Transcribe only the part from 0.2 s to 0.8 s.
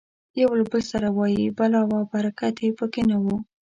یو له